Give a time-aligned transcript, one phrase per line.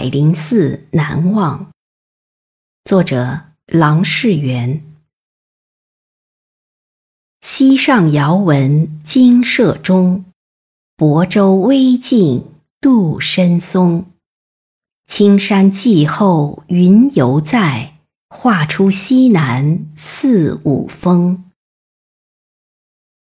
[0.00, 1.72] 百灵寺难忘。
[2.84, 4.82] 作者：郎世元。
[7.42, 10.24] 溪上遥闻金舍钟，
[10.96, 12.46] 泊舟微径
[12.80, 14.06] 渡深松。
[15.06, 17.98] 青山霁后云犹在，
[18.30, 21.49] 画出西南四五峰。